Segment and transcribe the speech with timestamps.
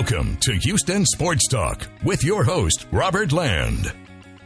[0.00, 3.92] Welcome to Houston Sports Talk with your host, Robert Land.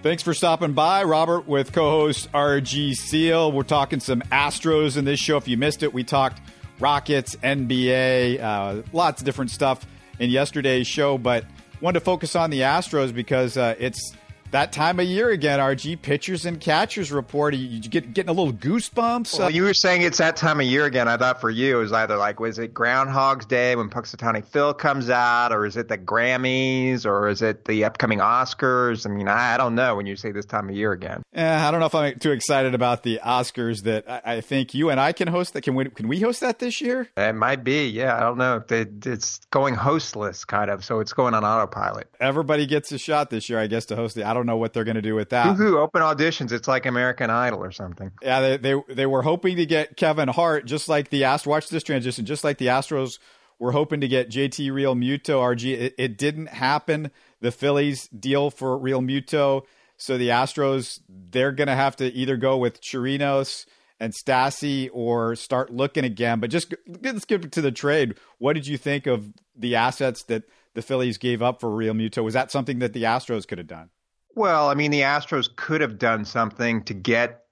[0.03, 3.53] Thanks for stopping by, Robert, with co host RG Seal.
[3.53, 5.37] We're talking some Astros in this show.
[5.37, 6.41] If you missed it, we talked
[6.81, 9.87] Rockets, NBA, uh, lots of different stuff
[10.19, 11.45] in yesterday's show, but
[11.81, 14.13] wanted to focus on the Astros because uh, it's
[14.55, 17.55] that time of year again, RG pitchers and catchers report.
[17.55, 19.37] You, you get getting a little goosebumps.
[19.37, 21.09] Well, you were saying it's that time of year again.
[21.09, 24.73] I thought for you it was either like was it Groundhog's Day when Punxsutawney Phil
[24.73, 29.05] comes out, or is it the Grammys, or is it the upcoming Oscars?
[29.05, 31.25] I mean, I, I don't know when you say this time of year again.
[31.33, 33.83] Yeah, I don't know if I'm too excited about the Oscars.
[33.83, 35.63] That I, I think you and I can host that.
[35.63, 35.87] Can we?
[35.87, 37.09] Can we host that this year?
[37.17, 37.89] It might be.
[37.89, 38.63] Yeah, I don't know.
[38.71, 40.85] It, it's going hostless, kind of.
[40.85, 42.09] So it's going on autopilot.
[42.21, 44.23] Everybody gets a shot this year, I guess, to host the.
[44.23, 45.57] I don't know what they're going to do with that.
[45.57, 45.79] Woohoo!
[45.79, 46.53] Open auditions.
[46.53, 48.13] It's like American Idol or something.
[48.23, 51.47] Yeah, they, they they were hoping to get Kevin Hart, just like the Astros.
[51.47, 53.19] Watch this transition, just like the Astros
[53.59, 57.11] were hoping to get JT Realmuto RG, it, it didn't happen.
[57.41, 59.63] The Phillies deal for Realmuto,
[59.97, 63.67] so the Astros they're going to have to either go with Chirinos
[64.01, 66.41] and Stassi or start looking again.
[66.41, 68.17] But just let's get to the trade.
[68.39, 72.23] What did you think of the assets that the Phillies gave up for Realmuto.
[72.23, 73.91] Was that something that the Astros could have done?
[74.35, 77.45] Well, I mean, the Astros could have done something to get,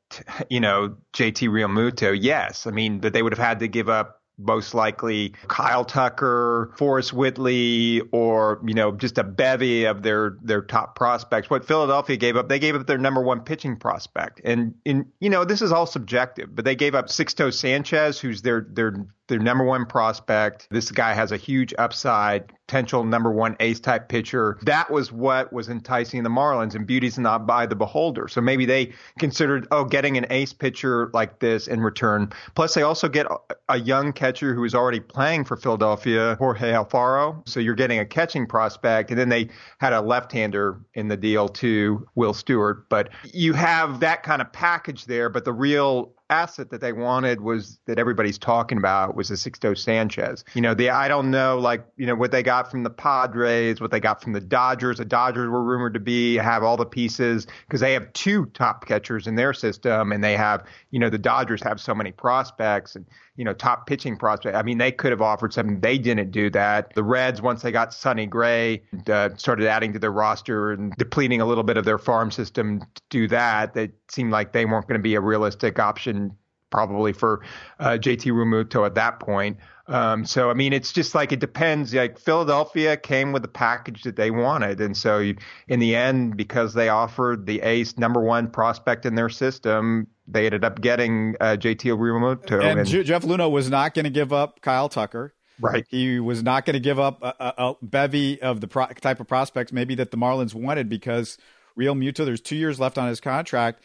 [0.50, 2.16] you know, JT Realmuto.
[2.18, 6.72] Yes, I mean, but they would have had to give up most likely Kyle Tucker,
[6.76, 11.50] Forrest Whitley, or you know just a bevy of their their top prospects.
[11.50, 15.30] What Philadelphia gave up, they gave up their number one pitching prospect, and in you
[15.30, 19.38] know this is all subjective, but they gave up Sixto Sanchez, who's their their their
[19.38, 20.68] number one prospect.
[20.70, 24.58] This guy has a huge upside, potential number one ace type pitcher.
[24.62, 28.28] That was what was enticing the Marlins, and beauty's not by the beholder.
[28.28, 32.32] So maybe they considered, oh, getting an ace pitcher like this in return.
[32.54, 33.26] Plus, they also get
[33.68, 37.46] a young catcher who is already playing for Philadelphia, Jorge Alfaro.
[37.48, 41.48] So you're getting a catching prospect, and then they had a left-hander in the deal
[41.48, 42.88] too, Will Stewart.
[42.88, 47.42] But you have that kind of package there, but the real asset that they wanted
[47.42, 50.44] was that everybody's talking about was a Sixto Sanchez.
[50.54, 53.80] You know, the I don't know like, you know, what they got from the Padres,
[53.80, 54.98] what they got from the Dodgers.
[54.98, 58.86] The Dodgers were rumored to be have all the pieces because they have two top
[58.86, 62.96] catchers in their system and they have, you know, the Dodgers have so many prospects
[62.96, 63.06] and
[63.36, 64.56] you know, top pitching prospect.
[64.56, 65.80] I mean, they could have offered something.
[65.80, 66.94] They didn't do that.
[66.94, 71.40] The Reds, once they got Sonny Gray, uh, started adding to their roster and depleting
[71.40, 73.74] a little bit of their farm system to do that.
[73.76, 76.36] It seemed like they weren't going to be a realistic option
[76.72, 77.42] probably for
[77.78, 79.58] uh, JT Realmuto at that point.
[79.86, 81.94] Um, so I mean, it's just like it depends.
[81.94, 85.36] Like Philadelphia came with the package that they wanted, and so you,
[85.68, 90.46] in the end, because they offered the ace number one prospect in their system, they
[90.46, 92.62] ended up getting uh, JT Realmuto.
[92.62, 95.34] And, and Jeff Luhnow was not going to give up Kyle Tucker.
[95.60, 95.86] Right.
[95.88, 99.20] He was not going to give up a, a, a, bevy of the pro- type
[99.20, 101.38] of prospects maybe that the Marlins wanted because
[101.78, 103.82] Realmuto, there's two years left on his contract.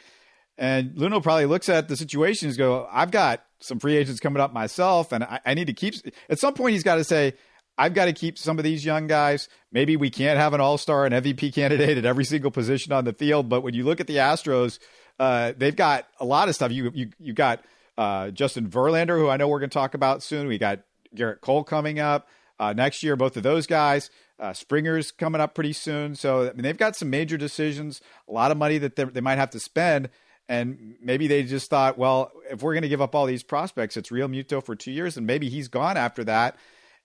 [0.58, 4.42] And Luhnow probably looks at the situation and go, I've got some free agents coming
[4.42, 5.96] up myself, and I, I need to keep.
[6.30, 7.34] At some point, he's got to say,
[7.78, 9.50] I've got to keep some of these young guys.
[9.72, 13.06] Maybe we can't have an all star and MVP candidate at every single position on
[13.06, 13.50] the field.
[13.50, 14.80] But when you look at the Astros,
[15.20, 16.72] uh, they've got a lot of stuff.
[16.72, 17.64] You you you got
[17.98, 20.48] uh, Justin Verlander, who I know we're going to talk about soon.
[20.48, 20.80] We got
[21.16, 22.28] Gerrit Cole coming up
[22.60, 23.16] uh, next year.
[23.16, 24.10] Both of those guys.
[24.40, 26.16] Uh, Springer's coming up pretty soon.
[26.16, 29.38] So I mean, they've got some major decisions, a lot of money that they might
[29.38, 30.10] have to spend.
[30.50, 33.98] And maybe they just thought, well, if we're going to give up all these prospects,
[33.98, 36.56] it's Realmuto for two years, and maybe he's gone after that.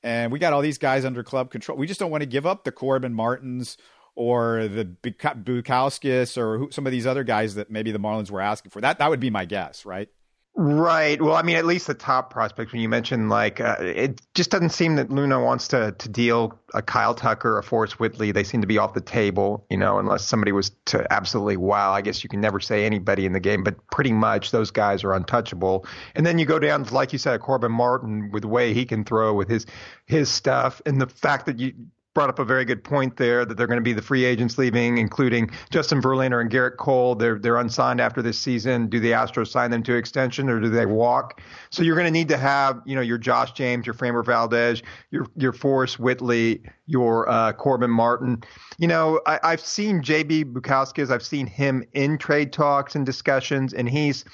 [0.03, 1.79] And we got all these guys under club control.
[1.79, 3.77] We just don't want to give up the Corbin Martins
[4.15, 8.71] or the Bukauskas or some of these other guys that maybe the Marlins were asking
[8.71, 8.81] for.
[8.81, 10.09] That that would be my guess, right?
[10.55, 11.21] Right.
[11.21, 12.73] Well, I mean, at least the top prospects.
[12.73, 16.61] When you mentioned like, uh, it just doesn't seem that Luhnow wants to to deal
[16.75, 18.33] a Kyle Tucker, a Forrest Whitley.
[18.33, 21.93] They seem to be off the table, you know, unless somebody was to absolutely wow.
[21.93, 25.05] I guess you can never say anybody in the game, but pretty much those guys
[25.05, 25.87] are untouchable.
[26.15, 29.05] And then you go down like you said, Corbin Martin with the way he can
[29.05, 29.65] throw with his
[30.05, 31.73] his stuff, and the fact that you
[32.15, 34.59] brought up a very good point there that they're going to be the free agents
[34.59, 37.15] leaving, including Justin Verlander and Gerrit Cole.
[37.15, 38.89] They're they're unsigned after this season.
[38.89, 41.41] Do the Astros sign them to extension or do they walk?
[41.71, 44.83] So you're going to need to have you know your Josh James, your Framber Valdez,
[45.11, 48.43] your your Forrest Whitley, your uh, Corbin Martin.
[48.79, 51.11] You know I, I've seen JB Bukauskas.
[51.11, 54.25] I've seen him in trade talks and discussions, and he's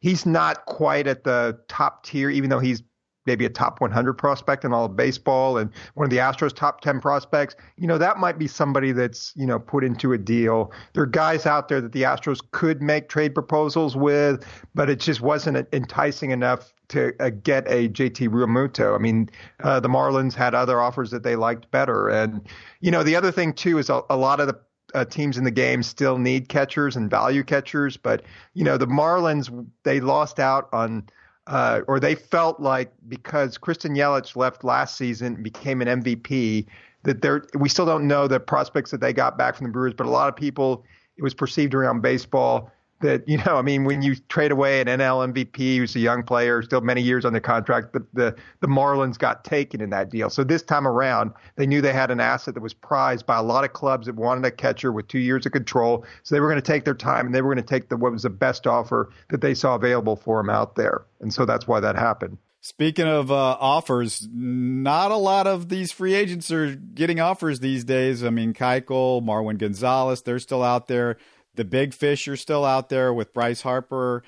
[0.00, 2.82] he's not quite at the top tier, even though he's
[3.26, 6.80] maybe a top 100 prospect in all of baseball and one of the Astros top
[6.80, 10.72] 10 prospects, you know, that might be somebody that's, you know, put into a deal.
[10.92, 14.44] There are guys out there that the Astros could make trade proposals with,
[14.74, 18.94] but it just wasn't enticing enough to uh, get a JT Realmuto.
[18.94, 19.28] I mean,
[19.62, 22.46] uh, the Marlins had other offers that they liked better, and
[22.80, 24.58] you know the other thing too is a, a lot of the
[24.94, 28.22] uh, teams in the game still need catchers and value catchers, but
[28.54, 31.08] you know the Marlins they lost out on.
[31.46, 36.66] Uh, or they felt like because Christian Yelich left last season and became an MVP,
[37.04, 39.94] that they're we still don't know the prospects that they got back from the Brewers,
[39.94, 40.84] but a lot of people
[41.16, 42.70] it was perceived around baseball
[43.00, 46.22] that you know, I mean, when you trade away an NL MVP who's a young
[46.22, 50.10] player, still many years on the contract, the, the the Marlins got taken in that
[50.10, 50.30] deal.
[50.30, 53.42] So this time around, they knew they had an asset that was prized by a
[53.42, 56.04] lot of clubs that wanted a catcher with two years of control.
[56.22, 57.96] So they were going to take their time and they were going to take the
[57.96, 61.04] what was the best offer that they saw available for them out there.
[61.20, 62.38] And so that's why that happened.
[62.66, 67.84] Speaking of uh, offers, not a lot of these free agents are getting offers these
[67.84, 68.24] days.
[68.24, 71.16] I mean, Keuchel, Marwin Gonzalez, they're still out there.
[71.56, 74.22] The big fish are still out there with Bryce Harper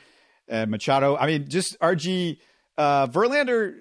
[0.49, 1.17] and Machado.
[1.17, 2.39] I mean, just RG
[2.77, 3.75] uh, Verlander.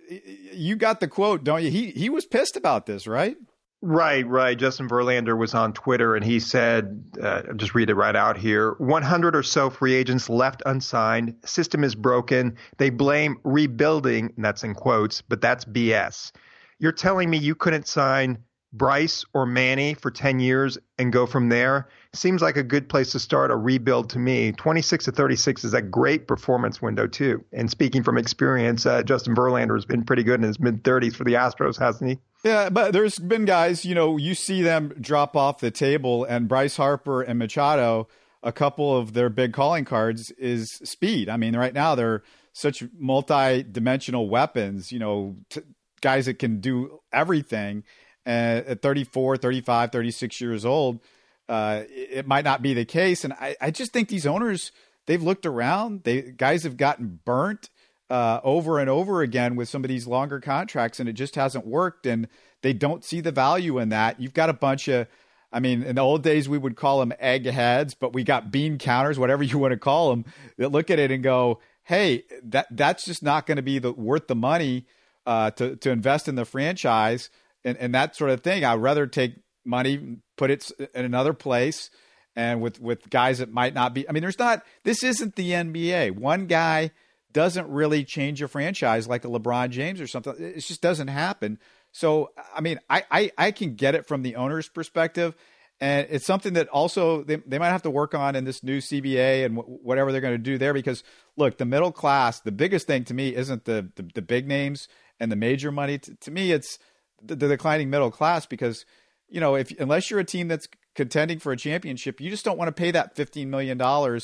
[0.54, 1.70] You got the quote, don't you?
[1.70, 3.36] He he was pissed about this, right?
[3.82, 4.58] Right, right.
[4.58, 8.36] Justin Verlander was on Twitter and he said, uh, I'll just read it right out
[8.36, 11.36] here 100 or so free agents left unsigned.
[11.46, 12.58] System is broken.
[12.78, 16.32] They blame rebuilding, and that's in quotes, but that's BS.
[16.80, 18.40] You're telling me you couldn't sign
[18.78, 21.88] Bryce or Manny for 10 years and go from there?
[22.18, 24.52] seems like a good place to start a rebuild to me.
[24.52, 27.44] 26 to 36 is a great performance window, too.
[27.54, 31.16] And speaking from experience, uh, Justin Verlander has been pretty good in his mid 30s
[31.16, 32.20] for the Astros, hasn't he?
[32.44, 36.48] Yeah, but there's been guys, you know, you see them drop off the table, and
[36.48, 38.08] Bryce Harper and Machado,
[38.44, 41.30] a couple of their big calling cards is speed.
[41.30, 42.24] I mean, right now they're
[42.54, 45.62] such multi dimensional weapons, you know, t-
[46.02, 47.84] guys that can do everything.
[48.28, 51.00] Uh, at 34, 35, 36 years old,
[51.48, 53.24] uh, it might not be the case.
[53.24, 54.74] And I, I just think these owners,
[55.06, 56.04] they've looked around.
[56.04, 57.70] They guys have gotten burnt
[58.10, 61.66] uh, over and over again with some of these longer contracts, and it just hasn't
[61.66, 62.06] worked.
[62.06, 62.28] And
[62.64, 64.20] they don't see the value in that.
[64.20, 65.08] You've got a bunch of,
[65.54, 68.78] I mean, in the old days we would call them eggheads, but we got bean
[68.78, 70.26] counters, whatever you want to call them,
[70.58, 73.94] that look at it and go, "Hey, that that's just not going to be the
[73.94, 74.86] worth the money
[75.26, 77.30] uh, to to invest in the franchise."
[77.68, 78.64] And, and that sort of thing.
[78.64, 79.36] I'd rather take
[79.66, 81.90] money, put it in another place,
[82.36, 84.08] and with with guys that might not be.
[84.08, 84.64] I mean, there's not.
[84.84, 86.16] This isn't the NBA.
[86.16, 86.92] One guy
[87.34, 90.34] doesn't really change a franchise like a LeBron James or something.
[90.40, 91.60] It just doesn't happen.
[91.92, 95.36] So, I mean, I, I, I can get it from the owner's perspective.
[95.80, 98.80] And it's something that also they, they might have to work on in this new
[98.80, 100.74] CBA and w- whatever they're going to do there.
[100.74, 101.04] Because
[101.36, 104.88] look, the middle class, the biggest thing to me isn't the, the, the big names
[105.20, 106.00] and the major money.
[106.00, 106.80] T- to me, it's
[107.24, 108.86] the, declining middle class because–
[109.30, 112.58] you know, if unless you're a team that's contending for a championship, you just don't
[112.58, 114.20] want to pay that $15 million uh,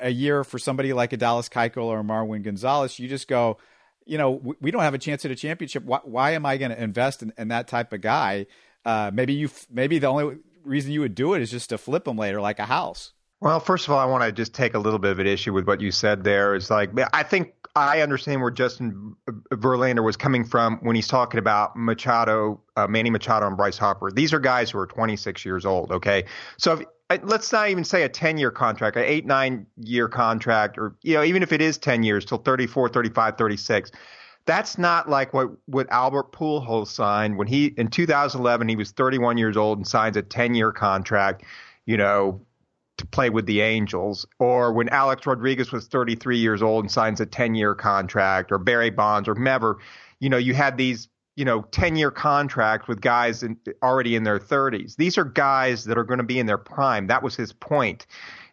[0.00, 2.98] a year for somebody like a Dallas Keuchel or a Marwin Gonzalez.
[2.98, 3.58] You just go,
[4.04, 5.84] you know, we, we don't have a chance at a championship.
[5.84, 8.46] Why, why am I going to invest in, in, that type of guy?
[8.84, 12.06] Uh, maybe you, maybe the only reason you would do it is just to flip
[12.06, 13.12] him later, like a house.
[13.40, 15.52] Well, first of all, I want to just take a little bit of an issue
[15.52, 16.54] with what you said there.
[16.54, 19.14] It's like I think I understand where Justin
[19.52, 24.10] Verlander was coming from when he's talking about Machado, uh, Manny Machado, and Bryce Harper.
[24.10, 25.92] These are guys who are 26 years old.
[25.92, 26.24] Okay,
[26.56, 26.72] so
[27.10, 30.96] if, let's not even say a 10 year contract, an eight nine year contract, or
[31.02, 33.92] you know even if it is 10 years till 34, 35, 36.
[34.46, 39.38] That's not like what, what Albert Pujols signed when he in 2011 he was 31
[39.38, 41.44] years old and signs a 10 year contract.
[41.84, 42.45] You know,
[42.98, 47.20] to play with the Angels, or when Alex Rodriguez was 33 years old and signs
[47.20, 49.78] a 10 year contract, or Barry Bonds, or whomever,
[50.20, 54.24] you know, you had these, you know, 10 year contracts with guys in, already in
[54.24, 54.96] their 30s.
[54.96, 57.06] These are guys that are going to be in their prime.
[57.06, 58.06] That was his point.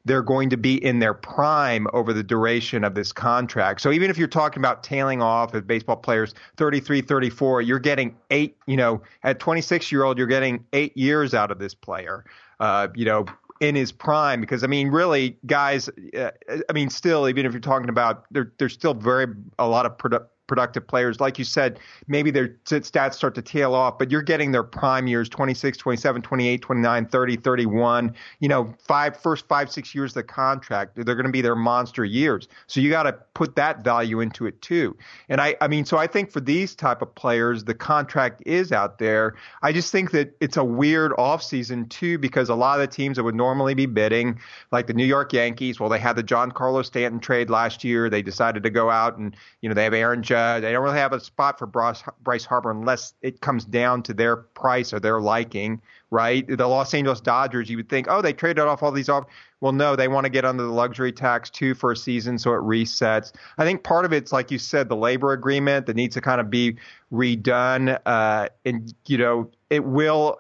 [0.05, 3.79] They're going to be in their prime over the duration of this contract.
[3.79, 8.17] So even if you're talking about tailing off as baseball players 33, 34, you're getting
[8.29, 12.25] eight, you know, at 26 year old, you're getting eight years out of this player.
[12.59, 13.25] Uh, you know,
[13.59, 15.89] in his prime because I mean, really, guys.
[16.17, 16.31] Uh,
[16.69, 19.27] I mean, still, even if you're talking about, there, there's still very
[19.59, 21.19] a lot of produ- productive players.
[21.19, 25.07] Like you said, maybe their stats start to tail off, but you're getting their prime
[25.07, 28.15] years 26, 27, 28, 29, 30, 31.
[28.39, 31.55] You know, five first five, six years of the contract, they're going to be their
[31.55, 32.47] monster years.
[32.67, 34.95] So you got to put that value into it too.
[35.27, 38.71] And I, I mean, so I think for these type of players, the contract is
[38.71, 39.33] out there.
[39.63, 43.17] I just think that it's a weird offseason too, because a lot of the teams
[43.17, 44.39] that would normally be bidding,
[44.71, 48.07] like the New York Yankees, well, they had the Giancarlo Stanton trade last year.
[48.07, 50.83] They decided to go out and, you know, they have Aaron Judge Uh, they don't
[50.83, 54.91] really have a spot for Bryce, Bryce Harper unless it comes down to their price
[54.91, 55.81] or their liking,
[56.11, 56.45] right?
[56.45, 59.25] The Los Angeles Dodgers, you would think, oh, they traded off all these off.
[59.61, 62.51] Well, no, they want to get under the luxury tax too for a season, so
[62.51, 63.31] it resets.
[63.57, 66.41] I think part of it's like you said, the labor agreement that needs to kind
[66.41, 66.75] of be
[67.11, 70.39] redone, uh, and you know, it will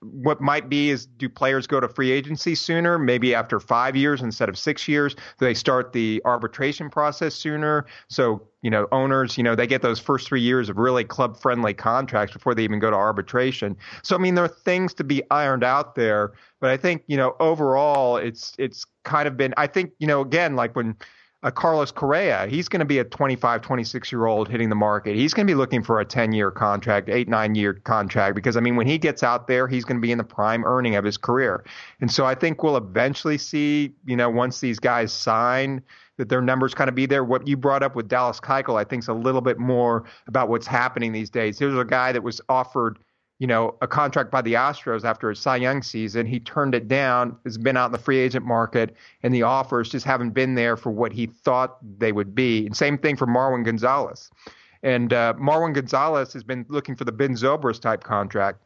[0.00, 4.22] what might be is do players go to free agency sooner, maybe after five years
[4.22, 5.14] instead of six years?
[5.14, 7.86] Do they start the arbitration process sooner?
[8.08, 11.38] So, you know, owners, you know, they get those first three years of really club
[11.38, 13.76] friendly contracts before they even go to arbitration.
[14.02, 16.32] So, I mean, there are things to be ironed out there.
[16.60, 20.20] But I think, you know, overall, it's it's kind of been, I think, you know,
[20.20, 20.96] again, like when
[21.42, 25.16] uh, Carlos Correa, he's going to be a 25, 26 year old hitting the market.
[25.16, 28.56] He's going to be looking for a 10 year contract, eight, nine year contract, because
[28.56, 30.96] I mean, when he gets out there, he's going to be in the prime earning
[30.96, 31.64] of his career.
[32.00, 35.82] And so I think we'll eventually see, you know, once these guys sign,
[36.16, 37.24] that their numbers kind of be there.
[37.24, 40.48] What you brought up with Dallas Keuchel, I think, is a little bit more about
[40.48, 41.58] what's happening these days.
[41.58, 42.98] Here's a guy that was offered
[43.38, 46.26] you know, a contract by the Astros after his Cy Young season.
[46.26, 49.90] He turned it down, has been out in the free agent market, and the offers
[49.90, 52.66] just haven't been there for what he thought they would be.
[52.66, 54.30] And same thing for Marwin Gonzalez.
[54.82, 58.62] And uh, Marwin Gonzalez has been looking for the Ben Zobrist type contract,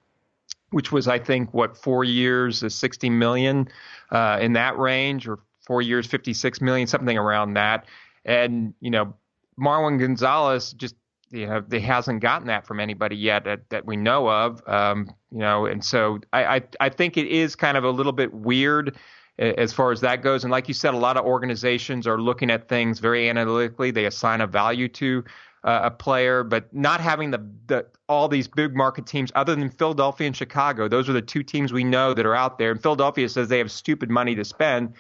[0.71, 3.69] which was, I think, what, four years, 60 million
[4.11, 7.87] uh, in that range, or four years, 56 million, something around that.
[8.25, 9.15] And, you know,
[9.59, 10.95] Marwin Gonzalez just
[11.31, 14.63] you know, they hasn't gotten that from anybody yet that, that we know of.
[14.67, 18.13] Um, you know, and so I, I, I think it is kind of a little
[18.13, 18.97] bit weird
[19.39, 20.45] as far as that goes.
[20.45, 23.91] And like you said, a lot of organizations are looking at things very analytically.
[23.91, 25.25] They assign a value to
[25.65, 29.71] uh, a player, but not having the, the all these big market teams other than
[29.71, 30.89] Philadelphia and Chicago.
[30.89, 32.71] Those are the two teams we know that are out there.
[32.71, 34.95] And Philadelphia says they have stupid money to spend.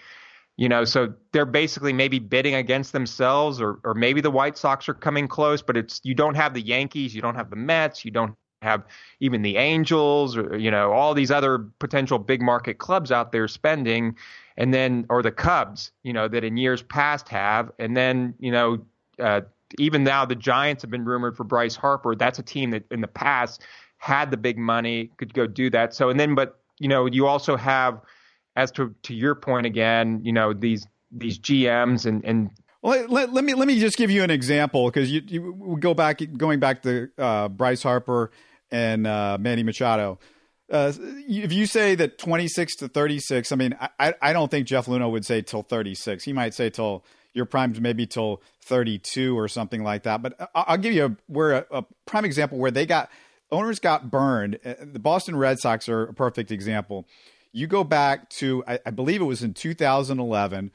[0.61, 4.91] You know, so they're basically maybe bidding against themselves, or or maybe the White Sox
[4.91, 8.05] are coming close, but it's you don't have the Yankees, you don't have the Mets,
[8.05, 8.85] you don't have
[9.21, 13.49] even the Angels, or you know all these other potential big market clubs out there
[13.49, 14.15] spending,
[14.59, 18.53] and then or the Cubs, you know that in years past have, and then you
[18.53, 18.85] know
[19.19, 19.41] uh,
[19.79, 22.15] even now the Giants have been rumored for Bryce Harper.
[22.15, 23.63] That's a team that in the past
[23.97, 25.95] had the big money, could go do that.
[25.95, 28.03] So and then but you know you also have
[28.61, 32.51] as to to your point again, you know these these GMs and and
[32.83, 35.93] well, let, let, me let me just give you an example because you, you go
[35.93, 38.31] back going back to uh, Bryce Harper
[38.71, 40.19] and uh, Manny Machado.
[40.71, 40.93] Uh,
[41.29, 45.11] if you say that 26 to 36, I mean, I, I don't think Jeff Luhnow
[45.11, 46.23] would say till 36.
[46.23, 50.23] He might say till your primes maybe till 32 or something like that.
[50.23, 53.11] But I'll give you a, where a, a prime example where they got
[53.51, 54.59] owners got burned.
[54.65, 57.07] Uh, the Boston Red Sox are a perfect example.
[57.53, 60.71] You go back to, I, I believe it was in 2011.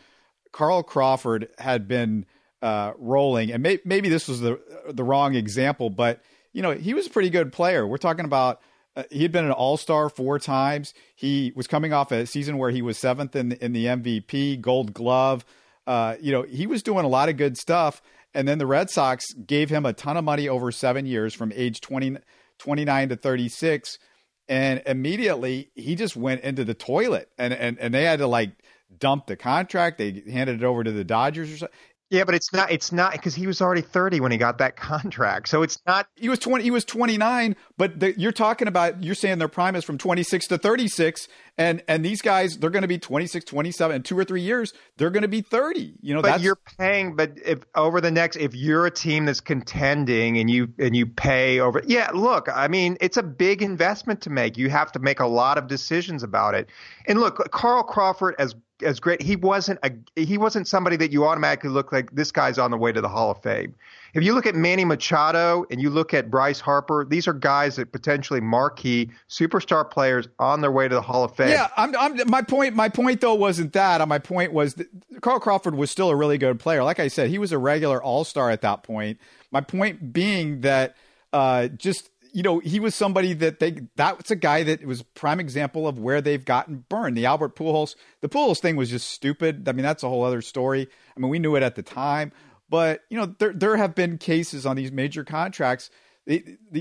[0.52, 2.26] Carl Crawford had been
[2.62, 6.22] uh, rolling, and may, maybe this was the the wrong example, but
[6.54, 7.86] you know he was a pretty good player.
[7.86, 8.62] We're talking about
[8.96, 10.94] uh, he had been an All Star four times.
[11.16, 14.94] He was coming off a season where he was seventh in in the MVP, Gold
[14.94, 15.46] Glove.
[15.86, 18.02] Uh, you know he was doing a lot of good stuff,
[18.34, 21.52] and then the Red Sox gave him a ton of money over seven years, from
[21.54, 22.18] age 20,
[22.58, 24.00] 29 to thirty six
[24.48, 28.52] and immediately he just went into the toilet and and, and they had to like
[28.98, 31.78] dump the contract they handed it over to the dodgers or something
[32.12, 32.72] yeah, but it's not.
[32.72, 35.50] It's not because he was already thirty when he got that contract.
[35.50, 36.08] So it's not.
[36.16, 36.64] He was twenty.
[36.64, 37.56] He was twenty nine.
[37.78, 39.04] But the, you're talking about.
[39.04, 42.58] You're saying their prime is from twenty six to thirty six, and and these guys
[42.58, 45.42] they're going to be 26, 27, in two or three years they're going to be
[45.42, 45.94] thirty.
[46.02, 47.16] You know, but you're paying.
[47.16, 51.06] But if over the next, if you're a team that's contending and you and you
[51.06, 52.12] pay over, yeah.
[52.14, 54.58] Look, I mean, it's a big investment to make.
[54.58, 56.70] You have to make a lot of decisions about it.
[57.08, 59.22] And look, Carl Crawford, as as great.
[59.22, 62.78] He wasn't a he wasn't somebody that you automatically look like this guy's on the
[62.78, 63.76] way to the Hall of Fame.
[64.16, 67.76] If you look at Manny Machado and you look at Bryce Harper, these are guys
[67.76, 71.50] that potentially marquee superstar players on their way to the Hall of Fame.
[71.50, 72.76] Yeah, I'm, I'm, my point.
[72.76, 74.06] My point though wasn't that.
[74.08, 74.88] My point was that
[75.22, 76.82] Carl Crawford was still a really good player.
[76.82, 79.20] Like I said, he was a regular All Star at that point.
[79.52, 80.96] My point being that
[81.34, 85.40] uh, just you know, he was somebody that they that's a guy that was prime
[85.40, 87.16] example of where they've gotten burned.
[87.16, 89.70] The Albert Pujols, the Pujols thing was just stupid.
[89.70, 90.90] I mean, that's a whole other story.
[91.16, 92.34] I mean, we knew it at the time,
[92.70, 95.90] but you know, there there have been cases on these major contracts,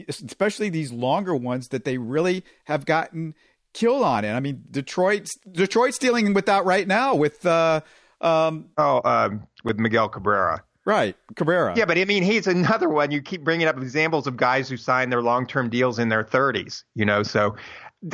[0.08, 3.34] especially these longer ones, that they really have gotten
[3.72, 4.32] killed on it.
[4.32, 7.80] I mean, Detroit Detroit's dealing with that right now with uh,
[8.20, 10.62] um, oh um, with Miguel Cabrera.
[10.86, 11.74] Right, Cabrera.
[11.76, 13.10] Yeah, but I mean, he's another one.
[13.10, 16.84] You keep bringing up examples of guys who signed their long-term deals in their 30s.
[16.94, 17.56] You know, so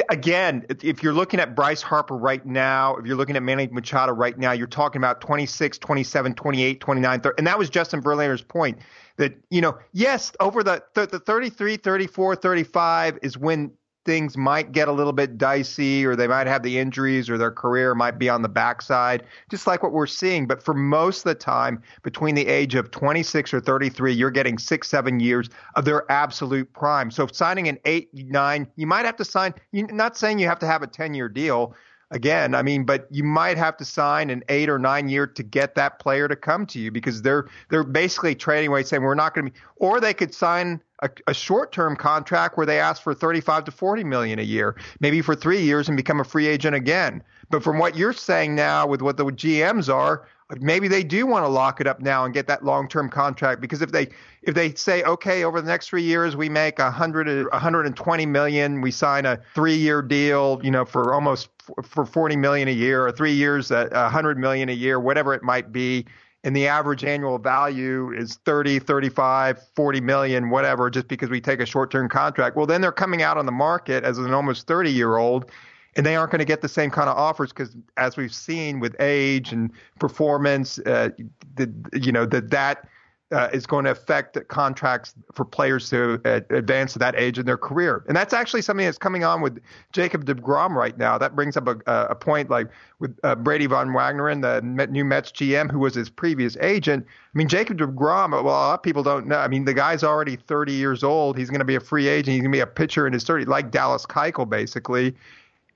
[0.09, 4.12] again, if you're looking at Bryce Harper right now, if you're looking at Manny Machado
[4.12, 7.35] right now, you're talking about 26, 27, 28, 29, 30.
[7.38, 8.78] And that was Justin Verlander's point
[9.16, 13.73] that, you know, yes, over the, the, the 33, 34, 35 is when
[14.04, 17.50] things might get a little bit dicey or they might have the injuries or their
[17.50, 20.47] career might be on the backside, just like what we're seeing.
[20.47, 24.59] But for most of the time, between the age of 26 or 33, you're getting
[24.59, 27.11] six, seven years of their absolute prime.
[27.11, 30.66] So signing an eight, nine, you might have to sign, not saying you have to
[30.66, 31.75] have a 10 year deal,
[32.11, 32.55] again.
[32.55, 35.75] I mean, but you might have to sign an eight or nine year to get
[35.76, 39.35] that player to come to you because they're they're basically trading away saying we're not
[39.35, 43.02] going to be, or they could sign a, a short term contract where they ask
[43.02, 46.47] for 35 to 40 million a year, maybe for three years and become a free
[46.47, 47.23] agent again.
[47.50, 50.26] But from what you're saying now with what the GMs are,
[50.59, 53.83] maybe they do want to lock it up now and get that long-term contract because
[53.83, 54.09] if they
[54.42, 58.80] if they say okay over the next three years we make a hundred 120 million
[58.80, 61.49] we sign a three-year deal you know for almost
[61.85, 65.42] for 40 million a year or three years at 100 million a year whatever it
[65.42, 66.04] might be
[66.42, 71.61] and the average annual value is 30 35 40 million whatever just because we take
[71.61, 74.90] a short-term contract well then they're coming out on the market as an almost 30
[74.90, 75.50] year old
[75.97, 78.80] and they aren't going to get the same kind of offers because as we've seen
[78.80, 81.11] with age and performance uh,
[81.56, 82.87] the, you know that that
[83.32, 87.47] uh, is going to affect contracts for players to uh, advance to that age in
[87.47, 88.04] their career.
[88.09, 89.61] And that's actually something that's coming on with
[89.92, 91.16] Jacob DeGrom right now.
[91.16, 92.68] That brings up a, a point like
[92.99, 97.06] with uh, Brodie Van Wagenen, the new Mets GM, who was his previous agent.
[97.06, 99.38] I mean, Jacob DeGrom, well, a lot of people don't know.
[99.38, 101.38] I mean, the guy's already 30 years old.
[101.38, 102.35] He's going to be a free agent.
[102.35, 105.14] He's going to be a pitcher in his 30s, like Dallas Keuchel, basically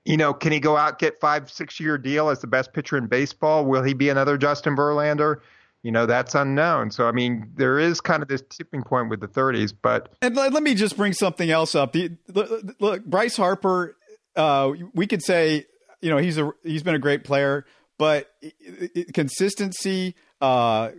[0.05, 2.95] you know, can he go out get five, six year deal as the best pitcher
[2.97, 3.65] in baseball?
[3.65, 5.37] Will he be another Justin Verlander?
[5.81, 6.91] You know, that's unknown.
[6.91, 10.15] So, I mean, there is kind of this tipping point with the 30s, but.
[10.21, 11.93] And let, me just bring something else up.
[11.93, 12.17] The,
[12.79, 13.95] look, Bryce Harper,
[14.35, 15.65] uh, we could say,
[16.01, 17.65] you know, he's a he's been a great player,
[17.97, 18.31] but
[19.13, 20.89] consistency, uh,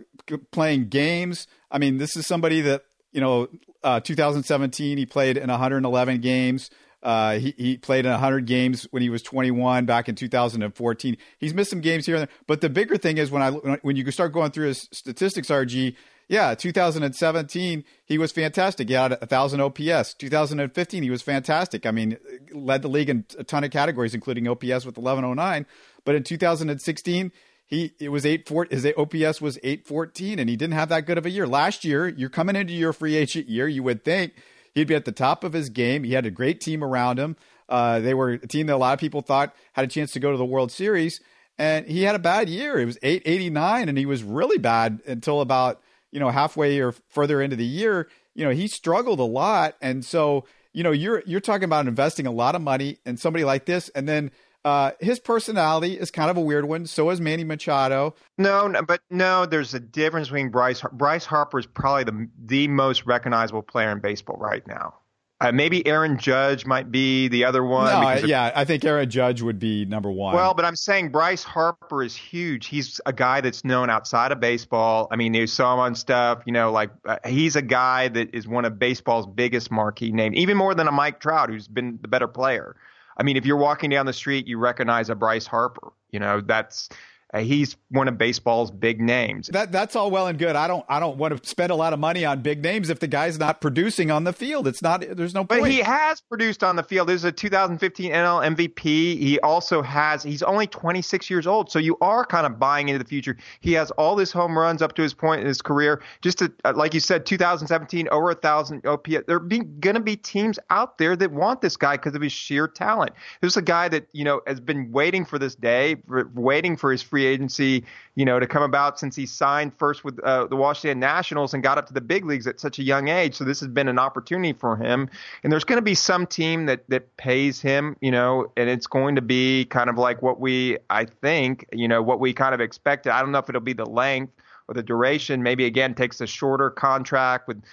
[0.51, 1.47] playing games.
[1.69, 3.47] I mean, this is somebody that you know,
[3.83, 6.69] uh, 2017 he played in 111 games.
[7.03, 11.17] Uh, he, he played in 100 games when he was 21 back in 2014.
[11.37, 12.35] He's missed some games here and there.
[12.47, 15.95] But the bigger thing is when I when you start going through his statistics, RG,
[16.27, 18.87] yeah, 2017 he was fantastic.
[18.87, 20.15] He had a thousand OPS.
[20.15, 21.85] 2015 he was fantastic.
[21.85, 22.17] I mean,
[22.51, 25.67] led the league in a ton of categories, including OPS with 1109.
[26.03, 27.31] But in 2016
[27.67, 31.19] he it was eight four his OPS was 814 and he didn't have that good
[31.19, 31.45] of a year.
[31.45, 34.33] Last year, you're coming into your free agent year, you would think
[34.77, 36.03] He'd be at the top of his game.
[36.03, 37.35] He had a great team around him.
[37.67, 40.19] Uh, they were a team that a lot of people thought had a chance to
[40.19, 41.19] go to the World Series,
[41.57, 42.79] and he had a bad year.
[42.79, 47.41] It was 889, and he was really bad until about you know halfway or further
[47.41, 48.07] into the year.
[48.35, 52.27] You know, he struggled a lot, and so you know you're you're talking about investing
[52.27, 54.29] a lot of money in somebody like this, and then
[54.67, 56.85] uh, his personality is kind of a weird one.
[56.85, 58.15] So is Manny Machado.
[58.37, 60.81] No, no, but no, there's a difference between Bryce.
[60.91, 64.95] Bryce Harper is probably the the most recognizable player in baseball right now.
[65.39, 67.85] Uh, maybe Aaron Judge might be the other one.
[67.85, 70.35] No, yeah, I think Aaron Judge would be number one.
[70.35, 72.65] Well, but I'm saying Bryce Harper is huge.
[72.65, 75.07] He's a guy that's known outside of baseball.
[75.11, 78.33] I mean, you saw him on stuff, you know, like uh, he's a guy that
[78.33, 81.99] is one of baseball's biggest marquee names, even more than a Mike Trout, who's been
[82.01, 82.75] the better player.
[83.17, 85.91] I mean, if you're walking down the street, you recognize a Bryce Harper.
[86.11, 86.89] You know, that's
[87.33, 89.47] uh, he's one of baseball's big names.
[89.47, 90.55] That that's all well and good.
[90.55, 92.99] I don't I don't want to spend a lot of money on big names if
[92.99, 94.65] the guy's not producing on the field.
[94.65, 95.61] It's not there's no point.
[95.61, 97.09] But he has produced on the field.
[97.09, 98.83] There's a 2015 NL MVP.
[98.83, 102.99] He also has he's only 26 years old, so you are kind of buying into
[102.99, 103.35] the future.
[103.59, 106.01] He has all his home runs up to his point in his career.
[106.21, 109.25] Just to, uh, like you said, 2017 over a thousand OPS.
[109.27, 112.31] There are going to be teams out there that want this guy because of his
[112.31, 113.11] sheer talent.
[113.41, 115.97] This is a guy that you know has been waiting for this day,
[116.33, 120.03] waiting for his free free agency, you know, to come about since he signed first
[120.03, 122.83] with uh, the Washington Nationals and got up to the big leagues at such a
[122.83, 123.33] young age.
[123.33, 125.09] So this has been an opportunity for him.
[125.43, 128.85] And there's going to be some team that that pays him, you know, and it's
[128.85, 132.53] going to be kind of like what we, I think, you know, what we kind
[132.53, 133.11] of expected.
[133.11, 134.33] I don't know if it'll be the length
[134.67, 135.41] or the duration.
[135.41, 137.63] Maybe again takes a shorter contract with,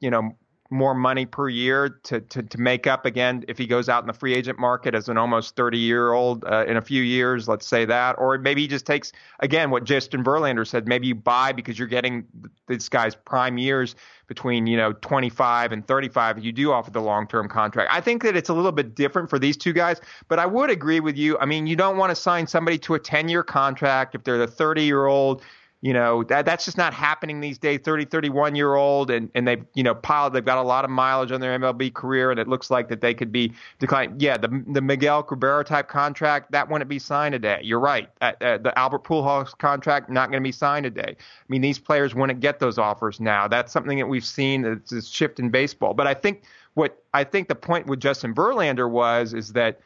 [0.00, 0.36] you know,
[0.70, 4.06] more money per year to, to, to make up again if he goes out in
[4.06, 7.48] the free agent market as an almost 30 year old uh, in a few years,
[7.48, 8.12] let's say that.
[8.18, 11.88] Or maybe he just takes, again, what Justin Verlander said, maybe you buy because you're
[11.88, 12.24] getting
[12.68, 13.96] this guy's prime years
[14.28, 16.38] between, you know, 25 and 35.
[16.38, 17.90] You do offer the long term contract.
[17.92, 20.70] I think that it's a little bit different for these two guys, but I would
[20.70, 21.36] agree with you.
[21.38, 24.38] I mean, you don't want to sign somebody to a 10 year contract if they're
[24.38, 25.42] the 30 year old
[25.82, 27.80] You know, that that's just not happening these days.
[27.82, 30.90] 30, 31 year old and, and they've, you know, piled, they've got a lot of
[30.90, 34.20] mileage on their MLB career and it looks like that they could be declined.
[34.20, 37.60] Yeah, the the Miguel Cabrera type contract, that wouldn't be signed today.
[37.62, 38.10] You're right.
[38.20, 41.16] Uh, uh, the Albert Pujols contract, not going to be signed today.
[41.18, 43.48] I mean, these players wouldn't get those offers now.
[43.48, 45.94] That's something that we've seen that's a shift in baseball.
[45.94, 46.42] But I think
[46.74, 49.80] what I think the point with Justin Verlander was is that,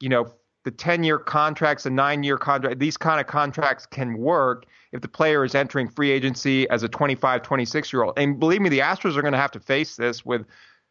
[0.00, 0.32] you know,
[0.66, 5.00] the 10 year contracts, the nine year contract, these kind of contracts can work if
[5.00, 8.18] the player is entering free agency as a 25, 26 year old.
[8.18, 10.44] And believe me, the Astros are going to have to face this with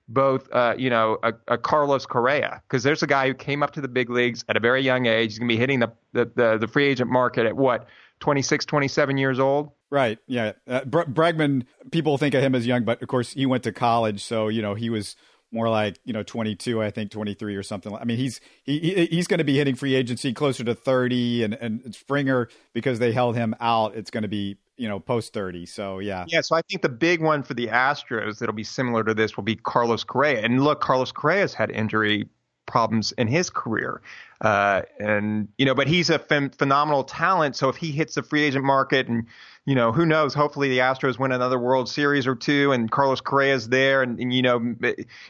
[0.07, 3.71] both, uh, you know, a, a Carlos Correa, because there's a guy who came up
[3.73, 5.31] to the big leagues at a very young age.
[5.31, 7.85] He's going to be hitting the, the, the, the free agent market at what,
[8.21, 9.71] 26, 27 years old?
[9.89, 10.19] Right.
[10.25, 10.53] Yeah.
[10.65, 14.23] Uh, Bregman, people think of him as young, but of course he went to college.
[14.23, 15.17] So, you know, he was
[15.55, 19.25] more like you know 22 i think 23 or something i mean he's he, he's
[19.25, 23.35] going to be hitting free agency closer to 30 and and springer because they held
[23.35, 26.25] him out it's going to be you know post 30 so yeah.
[26.27, 29.37] Yeah so i think the big one for the astros that'll be similar to this
[29.37, 32.27] will be carlos correa and look carlos correa's had injury
[32.65, 34.01] problems in his career
[34.41, 38.23] uh, and you know but he's a ph- phenomenal talent so if he hits the
[38.23, 39.27] free agent market and
[39.65, 40.33] you know, who knows?
[40.33, 44.31] Hopefully the Astros win another World Series or two and Carlos Correa's there and, and,
[44.31, 44.75] you know,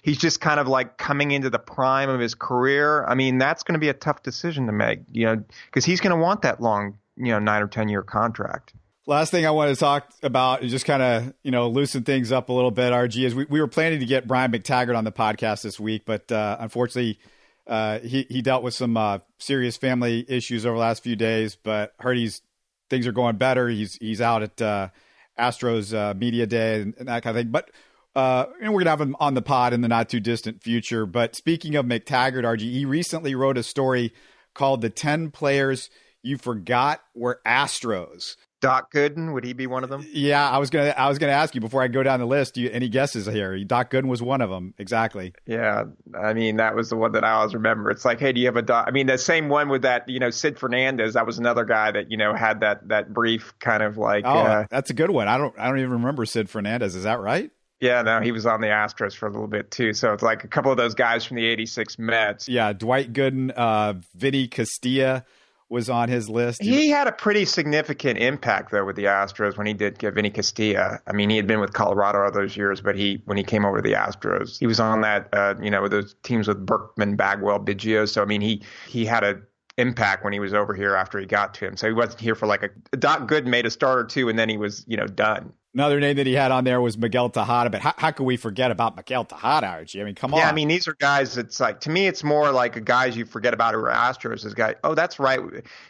[0.02, 3.06] he's just kind of like coming into the prime of his career.
[3.06, 6.02] I mean, that's going to be a tough decision to make, you know, because he's
[6.02, 8.74] going to want that long, you know, nine or 10 year contract.
[9.08, 12.32] Last thing I want to talk about is just kind of, you know, loosen things
[12.32, 15.04] up a little bit, RG, is we, we were planning to get Brian McTaggart on
[15.04, 17.20] the podcast this week, but uh, unfortunately,
[17.68, 21.56] uh, he, he dealt with some uh, serious family issues over the last few days,
[21.56, 22.42] but heard he's
[22.90, 23.68] things are going better.
[23.68, 24.90] He's he's out at uh,
[25.38, 27.52] Astros uh, media day and, and, that kind of thing.
[27.52, 27.70] But
[28.16, 31.06] uh, and we're gonna have him on the pod in the not too distant future.
[31.06, 34.14] But speaking of McTaggart, RG, he recently wrote a story
[34.54, 35.90] called "The Ten Players
[36.22, 40.04] You Forgot Were Astros." Doc Gooden would he be one of them?
[40.12, 42.58] Yeah, I was gonna I was gonna ask you before I go down the list.
[42.58, 43.64] You, any guesses here?
[43.64, 45.34] Doc Gooden was one of them, exactly.
[45.46, 45.84] Yeah,
[46.20, 47.92] I mean that was the one that I always remember.
[47.92, 48.86] It's like, hey, do you have a doc?
[48.88, 51.14] I mean, the same one with that, you know, Sid Fernandez.
[51.14, 54.26] That was another guy that you know had that that brief kind of like.
[54.26, 55.28] Oh, uh, that's a good one.
[55.28, 56.96] I don't I don't even remember Sid Fernandez.
[56.96, 57.52] Is that right?
[57.80, 59.94] Yeah, no, he was on the Astros for a little bit too.
[59.94, 62.50] So it's like a couple of those guys from the '86 Mets.
[62.50, 65.24] Yeah, Dwight Gooden, uh, Vinny Castilla
[65.70, 66.62] was on his list.
[66.62, 70.30] He had a pretty significant impact though with the Astros when he did get Vinny
[70.30, 71.00] Castilla.
[71.08, 73.66] I mean, he had been with Colorado all those years, but he when he came
[73.66, 76.66] over to the Astros, he was on that uh, you know with those teams with
[76.66, 78.08] Berkman, Bagwell, Biggio.
[78.08, 79.42] So I mean, he he had a
[79.78, 81.78] impact when he was over here after he got to him.
[81.78, 84.40] So he wasn't here for like a Doc Good made a start or two and
[84.40, 85.54] then he was, you know, done.
[85.76, 88.38] Another name that he had on there was Miguel Tejada, but how, how could we
[88.38, 90.00] forget about Miguel Tejada, RG?
[90.00, 90.40] I mean, come on.
[90.40, 91.38] Yeah, I mean, these are guys.
[91.38, 94.44] It's like to me, it's more like guys you forget about who are Astros.
[94.44, 95.42] This guy, oh, that's right,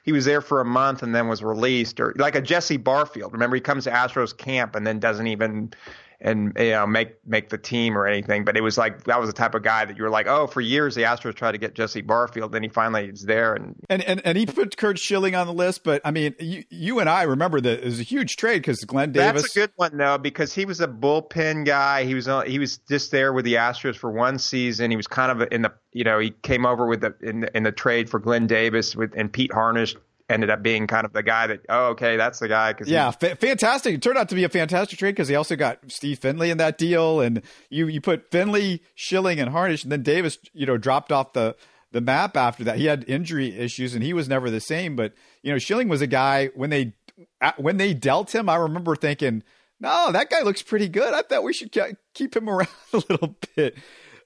[0.01, 3.31] he was there for a month and then was released, or like a Jesse Barfield.
[3.31, 5.71] Remember, he comes to Astros camp and then doesn't even
[6.25, 8.43] and you know make make the team or anything.
[8.43, 10.47] But it was like that was the type of guy that you were like, oh,
[10.47, 13.75] for years the Astros tried to get Jesse Barfield, then he finally is there, and
[13.89, 15.83] and and, and he put Curt Schilling on the list.
[15.83, 18.83] But I mean, you you and I remember that it was a huge trade because
[18.83, 19.43] Glenn Davis.
[19.43, 22.05] That's a good one though because he was a bullpen guy.
[22.05, 24.89] He was uh, he was just there with the Astros for one season.
[24.89, 27.55] He was kind of in the you know he came over with the in the,
[27.55, 29.95] in the trade for Glenn Davis with and Pete Harnisch
[30.29, 33.11] ended up being kind of the guy that oh okay that's the guy cause yeah
[33.11, 33.95] fa- fantastic.
[33.95, 36.57] It turned out to be a fantastic trade because he also got Steve Finley in
[36.57, 40.77] that deal and you you put Finley Schilling and Harnisch and then Davis you know
[40.77, 41.55] dropped off the
[41.91, 42.77] the map after that.
[42.77, 46.01] He had injury issues and he was never the same but you know Schilling was
[46.01, 46.93] a guy when they
[47.57, 49.43] when they dealt him I remember thinking
[49.79, 51.13] no that guy looks pretty good.
[51.13, 51.75] I thought we should
[52.13, 53.77] keep him around a little bit.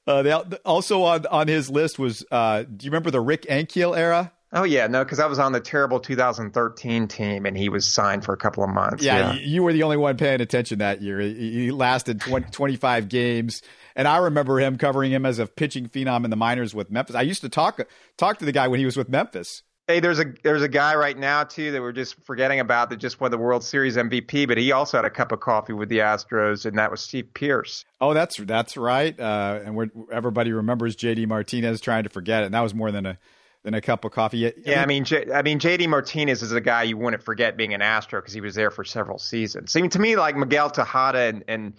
[0.07, 0.31] Uh, they,
[0.63, 4.63] also on on his list was uh, do you remember the Rick Ankiel era Oh
[4.63, 8.33] yeah, no, because I was on the terrible 2013 team, and he was signed for
[8.33, 9.03] a couple of months.
[9.03, 9.39] Yeah, yeah.
[9.39, 11.19] You, were the only one paying attention that year.
[11.19, 13.61] He, lasted 20, 25 games,
[13.95, 17.15] and I remember him covering him as a pitching phenom in the minors with Memphis.
[17.15, 17.79] I used to talk
[18.17, 19.61] talk to the guy when he was with Memphis.
[19.85, 22.97] Hey, there's a there's a guy right now too that we're just forgetting about that
[22.97, 25.89] just won the World Series MVP, but he also had a cup of coffee with
[25.89, 27.85] the Astros, and that was Steve Pearce.
[28.01, 29.19] Oh, that's that's right.
[29.19, 33.05] Uh, and everybody remembers JD Martinez trying to forget it, and that was more than
[33.05, 33.19] a
[33.63, 34.47] than a cup of coffee.
[34.47, 37.57] I yeah, I mean, J- I mean, JD Martinez is a guy you wouldn't forget
[37.57, 39.75] being an Astro because he was there for several seasons.
[39.75, 41.73] I mean, to me, like Miguel Tejada and, and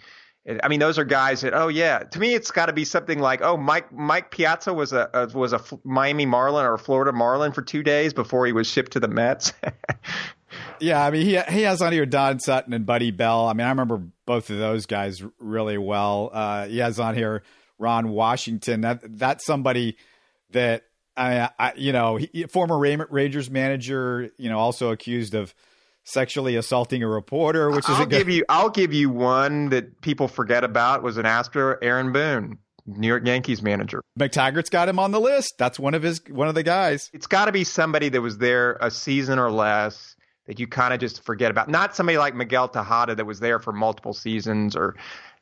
[0.63, 1.53] I mean, those are guys that.
[1.53, 4.91] Oh yeah, to me, it's got to be something like, oh, Mike Mike Piazza was
[4.91, 8.51] a, a was a Miami Marlin or a Florida Marlin for two days before he
[8.51, 9.53] was shipped to the Mets.
[10.79, 13.47] yeah, I mean, he he has on here Don Sutton and Buddy Bell.
[13.47, 16.31] I mean, I remember both of those guys really well.
[16.33, 17.43] Uh, he has on here
[17.77, 18.81] Ron Washington.
[18.81, 19.95] That that's somebody
[20.51, 20.85] that
[21.17, 25.53] I, I you know, he, former Rangers manager, you know, also accused of
[26.03, 30.27] sexually assaulting a reporter, which is I'll give you I'll give you one that people
[30.27, 32.57] forget about was an Astro Aaron Boone.
[32.87, 34.01] New York Yankees manager.
[34.19, 35.53] McTaggart's got him on the list.
[35.59, 37.09] That's one of his one of the guys.
[37.13, 40.15] It's got to be somebody that was there a season or less
[40.47, 41.69] that you kind of just forget about.
[41.69, 44.95] Not somebody like Miguel Tejada that was there for multiple seasons, or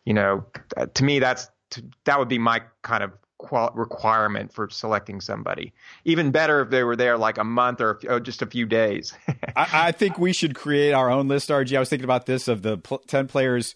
[0.05, 0.45] you know,
[0.93, 5.73] to me that's to, that would be my kind of qual- requirement for selecting somebody.
[6.05, 9.13] Even better if they were there like a month or, or just a few days.
[9.55, 11.75] I, I, think we should create our own list, RG.
[11.75, 13.73] I was thinking about this of the pl- 10 players,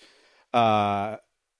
[0.53, 1.15] uh,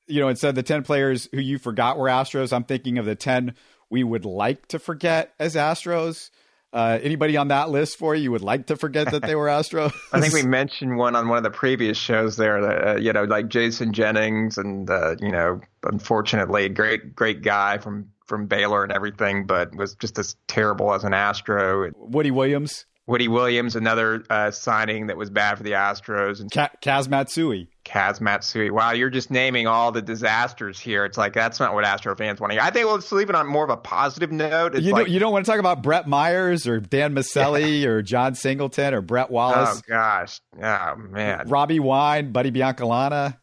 [0.05, 3.05] you know, instead of the 10 players who you forgot were Astros, I'm thinking of
[3.05, 3.55] the 10
[3.89, 6.29] we would like to forget as Astros.
[6.73, 9.45] Uh, anybody on that list for you, you would like to forget that they were
[9.59, 9.93] Astros?
[10.11, 12.61] I think we mentioned one on one of the previous shows there.
[12.61, 17.77] That, uh, you know, like Jason Jennings, and uh, you know, unfortunately, great great guy
[17.77, 21.91] from from Baylor and everything, but was just as terrible as an Astro.
[21.95, 22.85] Woody Williams.
[23.05, 27.67] Woody Williams, another uh, signing that was bad for the Astros, and Ka- Kaz Matsui.
[27.85, 28.69] Kaz Matsui.
[28.69, 31.05] Wow, you're just naming all the disasters here.
[31.05, 32.63] It's like that's not what Astro fans want to hear.
[32.63, 34.75] I think let's leave it on more of a positive note.
[34.75, 37.81] It's you, like, don't, you don't want to talk about Brett Myers or Dan Miceli
[37.83, 37.89] yeah.
[37.89, 39.79] or Jon Singleton or Brett Wallace.
[39.79, 43.37] Oh gosh, oh man, Robbie Wine, Buddy Biancalana.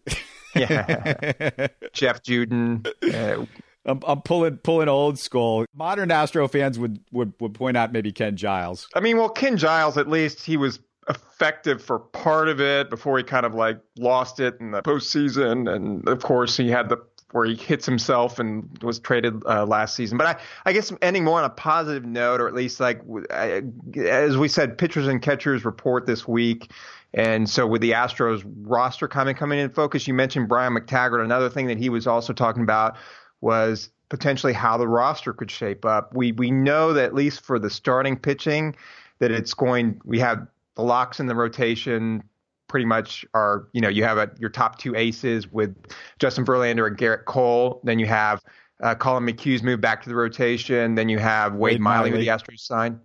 [0.55, 2.87] yeah, Jeff Juden.
[3.03, 3.45] Uh,
[3.85, 5.65] I'm, I'm, pulling pulling old school.
[5.75, 8.89] Modern Astro fans would, would would point out maybe Ken Giles.
[8.95, 13.19] I mean, well, Ken Giles at least he was effective for part of it before
[13.19, 16.99] he kind of like lost it in the postseason, and of course he had the
[17.33, 20.19] where he hits himself and was traded uh, last season.
[20.19, 24.37] But I, I guess ending more on a positive note, or at least like as
[24.37, 26.73] we said, pitchers and catchers report this week.
[27.13, 31.25] And so with the Astros roster coming coming in focus, you mentioned Brian McTaggart.
[31.25, 32.97] Another thing that he was also talking about
[33.41, 36.15] was potentially how the roster could shape up.
[36.15, 38.77] We we know that at least for the starting pitching,
[39.19, 40.01] that it's going.
[40.05, 42.23] We have the locks in the rotation
[42.69, 45.75] pretty much are you know you have a, your top two aces with
[46.19, 47.81] Justin Verlander and Gerrit Cole.
[47.85, 48.41] Then you have
[48.83, 50.95] uh, Collin McHugh's moved back to the rotation.
[50.95, 53.01] Then you have Wade, Wade Miley, Miley with the Astros sign.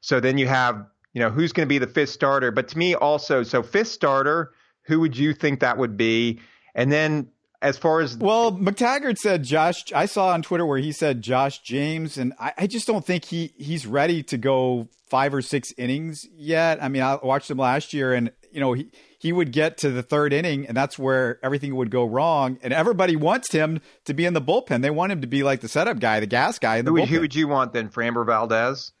[0.00, 2.50] So then you have you know who's going to be the fifth starter.
[2.50, 4.52] But to me also, so fifth starter,
[4.84, 6.40] who would you think that would be?
[6.74, 7.28] And then
[7.62, 9.84] as far as well, McTaggart said Josh.
[9.94, 13.24] I saw on Twitter where he said Josh James, and I, I, just don't think
[13.24, 16.82] he he's ready to go five or six innings yet.
[16.82, 19.90] I mean, I watched him last year, and you know he he would get to
[19.90, 22.58] the third inning, and that's where everything would go wrong.
[22.62, 24.82] And everybody wants him to be in the bullpen.
[24.82, 26.98] They want him to be like the setup guy, the gas guy in the who,
[26.98, 27.08] bullpen.
[27.08, 28.92] Who would you want then, Framber Valdez?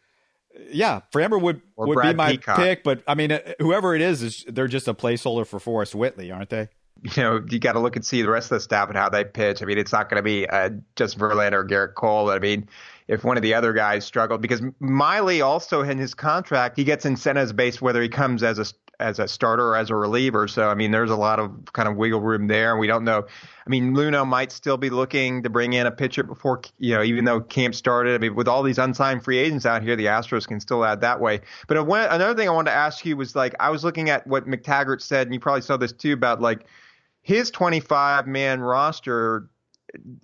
[0.70, 2.58] Yeah, Framber would or would Brad be my Peacock.
[2.58, 5.96] pick, but I mean, uh, whoever it is, is they're just a placeholder for Forrest
[5.96, 6.68] Whitley, aren't they?
[7.02, 9.08] You know, you got to look and see the rest of the staff and how
[9.08, 9.62] they pitch.
[9.62, 12.30] I mean, it's not going to be uh, just Verlander or Gerrit Cole.
[12.30, 12.68] I mean,
[13.08, 17.04] if one of the other guys struggled, because Miley also in his contract, he gets
[17.04, 18.66] incentives based whether he comes as a
[19.00, 20.46] as a starter or as a reliever.
[20.46, 22.76] So I mean, there's a lot of kind of wiggle room there.
[22.76, 23.26] We don't know.
[23.66, 27.02] I mean, Luhnow might still be looking to bring in a pitcher before you know,
[27.02, 28.14] even though camp started.
[28.14, 31.00] I mean, with all these unsigned free agents out here, the Astros can still add
[31.00, 31.40] that way.
[31.66, 34.46] But another thing I wanted to ask you was like, I was looking at what
[34.46, 36.66] McTaggart said, and you probably saw this too about like
[37.22, 39.48] his 25 man roster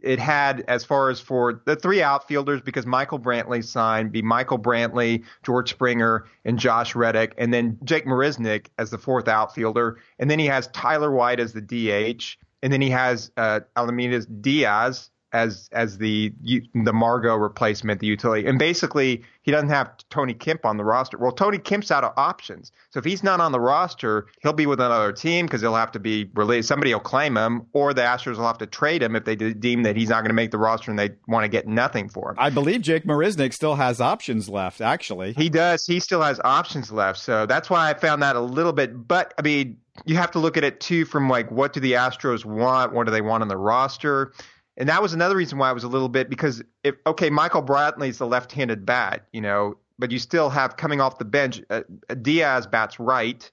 [0.01, 4.59] it had as far as for the three outfielders because Michael Brantley signed be Michael
[4.59, 10.31] Brantley, George Springer, and Josh Reddick, and then Jake Marisnick as the fourth outfielder, and
[10.31, 15.11] then he has Tyler White as the DH, and then he has uh, Aledmys Diaz
[15.33, 18.47] as as the the Margot replacement, the utility.
[18.47, 21.19] And basically, he doesn't have Tony Kemp on the roster.
[21.19, 22.73] Well, Tony Kemp's out of options.
[22.91, 25.93] So if he's not on the roster, he'll be with another team because he'll have
[25.93, 26.69] to be released.
[26.69, 29.83] Somebody will claim him, or the Astros will have to trade him if they deem
[29.85, 32.31] that he's not going to make the roster and they want to get nothing for
[32.31, 32.37] him.
[32.39, 34.81] I believe Jake Marisnick still has options left.
[34.81, 35.87] Actually, he does.
[35.87, 37.19] He still has options left.
[37.19, 39.09] So that's why I found that a little bit.
[39.09, 41.93] But I mean, you have to look at it too from like what do the
[41.93, 42.93] Astros want?
[42.93, 44.33] What do they want on the roster?
[44.79, 47.63] And that was another reason why I was a little bit because if okay, Michael
[47.63, 51.83] Brantley's the left-handed bat, you know, but you still have coming off the bench, uh,
[52.23, 53.51] Diaz bats right,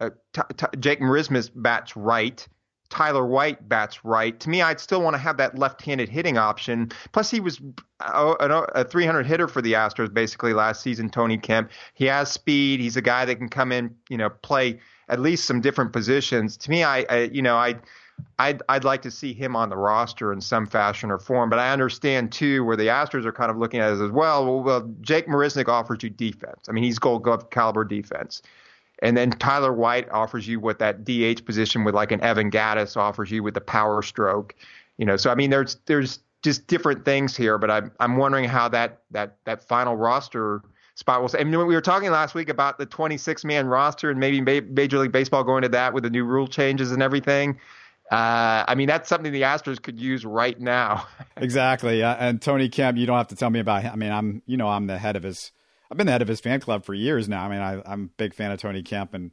[0.00, 2.48] uh, t- t- Jake Marisnick bats right,
[2.88, 4.38] Tyler White bats right.
[4.40, 6.90] To me, I'd still want to have that left-handed hitting option.
[7.12, 7.60] Plus, he was
[8.00, 11.10] a, a 300 hitter for the Astros basically last season.
[11.10, 12.80] Tony Kemp, he has speed.
[12.80, 16.56] He's a guy that can come in, you know, play at least some different positions.
[16.58, 17.76] To me, I, I you know, I
[18.38, 21.50] I'd I'd like to see him on the roster in some fashion or form.
[21.50, 24.44] But I understand too where the Astros are kind of looking at it as well.
[24.44, 26.68] Well, well Jake Marisnick offers you defense.
[26.68, 28.42] I mean, he's gold glove caliber defense.
[29.00, 32.96] And then Tyler White offers you what that DH position with like an Evan Gattis
[32.96, 34.54] offers you with the power stroke.
[34.96, 37.58] You know, so I mean, there's there's just different things here.
[37.58, 40.62] But I'm I'm wondering how that that that final roster
[40.94, 41.30] spot.
[41.30, 41.38] Say.
[41.40, 45.12] I we were talking last week about the 26 man roster and maybe Major League
[45.12, 47.58] Baseball going to that with the new rule changes and everything.
[48.12, 51.06] Uh, I mean, that's something the Astros could use right now.
[51.38, 52.02] exactly.
[52.02, 53.92] Uh, and Tony Kemp, you don't have to tell me about him.
[53.94, 55.50] I mean, I'm, you know, I'm the head of his,
[55.90, 57.46] I've been the head of his fan club for years now.
[57.46, 59.30] I mean, I, am a big fan of Tony Kemp and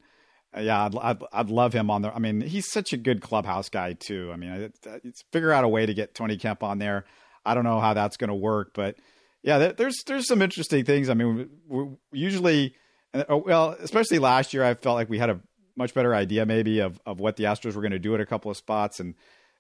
[0.56, 2.16] uh, yeah, I'd, I'd, I'd, love him on there.
[2.16, 4.32] I mean, he's such a good clubhouse guy too.
[4.32, 7.04] I mean, it, it's figure out a way to get Tony Kemp on there.
[7.46, 8.96] I don't know how that's going to work, but
[9.44, 11.10] yeah, there's, there's some interesting things.
[11.10, 12.76] I mean, we usually,
[13.14, 15.42] oh, well, especially last year, I felt like we had a
[15.80, 18.26] much better idea maybe of, of what the Astros were going to do at a
[18.26, 19.00] couple of spots.
[19.00, 19.16] And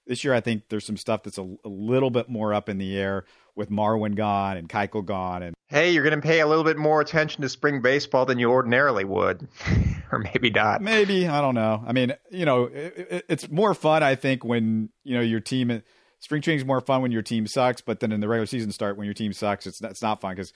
[0.05, 2.77] this year, I think there's some stuff that's a, a little bit more up in
[2.77, 5.41] the air with Marwin gone and Keuchel gone.
[5.41, 8.37] And hey, you're going to pay a little bit more attention to spring baseball than
[8.37, 9.47] you ordinarily would,
[10.11, 10.81] or maybe not.
[10.81, 11.83] Maybe I don't know.
[11.87, 15.39] I mean, you know, it, it, it's more fun, I think, when you know your
[15.39, 15.81] team.
[16.21, 18.73] Spring training is more fun when your team sucks, but then in the regular season
[18.73, 20.51] start when your team sucks, it's it's not fun because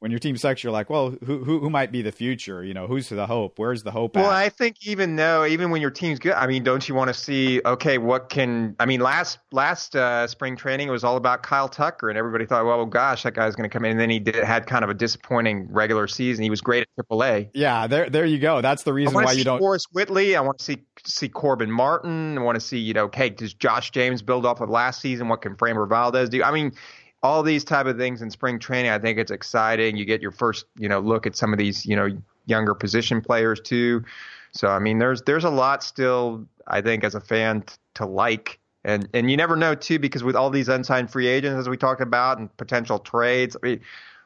[0.00, 2.62] when your team sucks, you're like, well, who who who might be the future?
[2.62, 3.58] You know, who's the hope?
[3.58, 4.14] Where's the hope?
[4.14, 4.36] Well, at?
[4.36, 7.14] I think even though even when your team's good, I mean, don't you want to
[7.14, 7.60] see?
[7.64, 9.00] Okay, what can I mean?
[9.00, 12.86] Last last uh, spring training it was all about Kyle Tucker, and everybody thought, well,
[12.86, 13.92] gosh, that guy's going to come in.
[13.92, 16.44] And then he did had kind of a disappointing regular season.
[16.44, 17.50] He was great at AAA.
[17.54, 18.60] Yeah, there there you go.
[18.60, 19.58] That's the reason why you don't.
[19.58, 20.36] Forrest Whitley.
[20.36, 22.38] I want to see see Corbin Martin.
[22.38, 25.28] I want to see you know, okay, does Josh James build off of last season?
[25.28, 26.44] What can Framber Valdez do?
[26.44, 26.72] I mean
[27.22, 28.90] all these type of things in spring training.
[28.90, 29.96] I think it's exciting.
[29.96, 32.08] You get your first, you know, look at some of these, you know,
[32.46, 34.04] younger position players too.
[34.52, 36.46] So I mean, there's there's a lot still.
[36.66, 40.22] I think as a fan t- to like, and and you never know too because
[40.22, 43.56] with all these unsigned free agents as we talked about and potential trades.
[43.62, 43.80] I mean,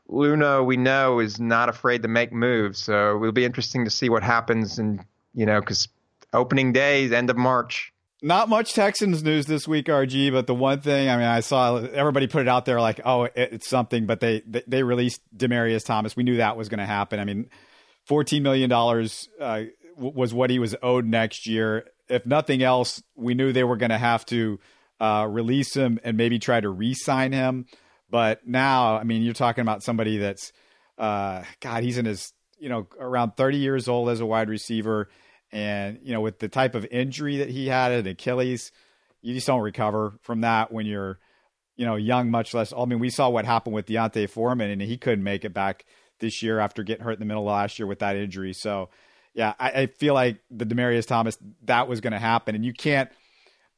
[0.08, 2.78] Luhnow, we know, is not afraid to make moves.
[2.78, 4.78] So it'll be interesting to see what happens.
[4.78, 5.88] And you know, because
[6.32, 7.92] opening days, end of March
[8.22, 10.32] not much Texans news this week, RG.
[10.32, 13.28] But the one thing, I mean, I saw everybody put it out there like, oh,
[13.34, 14.06] it's something.
[14.06, 16.16] But they they, they released Demaryius Thomas.
[16.16, 17.18] We knew that was going to happen.
[17.18, 17.50] I mean,
[18.06, 19.64] fourteen million dollars uh,
[19.96, 21.86] was what he was owed next year.
[22.08, 24.60] If nothing else, we knew they were going to have to
[25.00, 27.66] uh, release him and maybe try to re-sign him.
[28.10, 30.52] But now, I mean, you're talking about somebody that's,
[30.98, 35.08] uh, God, he's in his, you know, around 30 years old as a wide receiver
[35.52, 38.72] and, you know, with the type of injury that he had at Achilles,
[39.20, 41.18] you just don't recover from that when you're,
[41.76, 42.72] you know, young, much less.
[42.76, 45.84] I mean, we saw what happened with D'Onta Foreman, and he couldn't make it back
[46.20, 48.52] this year after getting hurt in the middle of last year with that injury.
[48.52, 48.88] So,
[49.34, 52.72] yeah, I, I feel like the Demaryius Thomas that was going to happen, and you
[52.72, 53.10] can't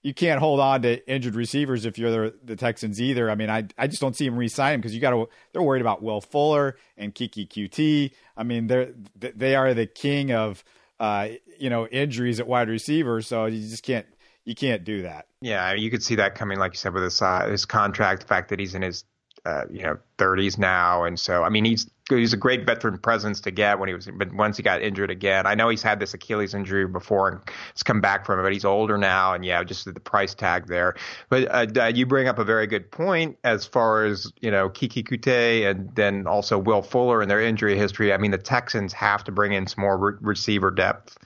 [0.03, 3.31] you can't hold on to injured receivers if you're the, the Texans either.
[3.31, 5.29] I mean, I I just don't see him re-sign him because you got to.
[5.53, 8.13] They're worried about Will Fuller and Keke Coutee.
[8.37, 10.63] I mean, they're they are the king of
[11.01, 13.23] uh, you know, injuries at wide receiver.
[13.23, 14.07] So you just can't
[14.45, 15.27] you can't do that.
[15.40, 18.27] Yeah, you could see that coming, like you said, with his uh, his contract, the
[18.27, 19.05] fact that he's in his
[19.45, 23.41] uh, you know 30s now, and so I mean he's he's a great veteran presence
[23.41, 26.01] to get when he was, but once he got injured again, I know he's had
[26.01, 27.41] this Achilles injury before and
[27.73, 30.67] he's come back from it, but he's older now, and yeah, just the price tag
[30.67, 30.95] there.
[31.29, 35.07] But uh, you bring up a very good point as far as you know Keke
[35.07, 38.13] Coutee and then also Will Fuller and their injury history.
[38.13, 41.19] I mean the Texans have to bring in some more re- receiver depth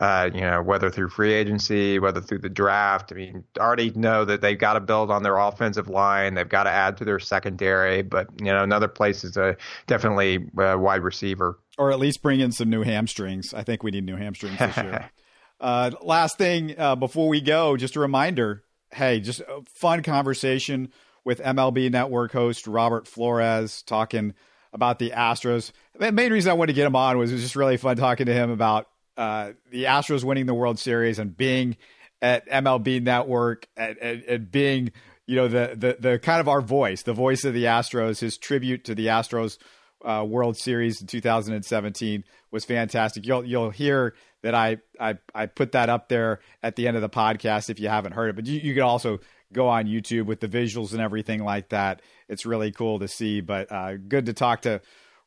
[0.00, 3.12] uh, you know, whether through free agency, whether through the draft.
[3.12, 6.34] I mean, already know that they've got to build on their offensive line.
[6.34, 8.00] They've got to add to their secondary.
[8.00, 11.58] But, you know, another place is a definitely a wide receiver.
[11.76, 13.52] Or at least bring in some new hamstrings.
[13.52, 15.10] I think we need new hamstrings this year.
[15.60, 20.92] uh, last thing uh, before we go, just a reminder hey, just a fun conversation
[21.24, 24.34] with MLB Network host Robert Flores talking
[24.72, 25.72] about the Astros.
[25.96, 27.96] The main reason I wanted to get him on was it was just really fun
[27.96, 28.88] talking to him about
[29.20, 31.76] uh, the Astros winning the World Series and being
[32.22, 34.92] at MLB Network and, and, and, being,
[35.26, 38.20] you know, the, the the kind of our voice, the voice of the Astros.
[38.20, 39.58] His tribute to the Astros
[40.02, 43.26] uh, World Series in 2017 was fantastic.
[43.26, 47.02] You'll you'll hear that I, I I put that up there at the end of
[47.02, 48.36] the podcast if you haven't heard it.
[48.36, 49.20] But you, you can also
[49.52, 52.00] go on YouTube with the visuals and everything like that.
[52.26, 53.42] It's really cool to see.
[53.42, 54.80] But uh, good to talk to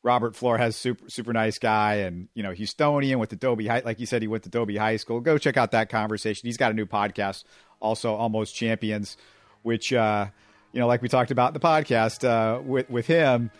[0.04, 4.06] Robert Flores, super super nice guy, and you know Houstonian with Adobe High, like you
[4.06, 5.20] said, he went to Adobe High School.
[5.20, 6.46] Go check out that conversation.
[6.46, 7.44] He's got a new podcast,
[7.80, 9.16] also Almost Champions,
[9.62, 10.26] which uh,
[10.72, 13.50] you know, like we talked about in the podcast uh, with with him,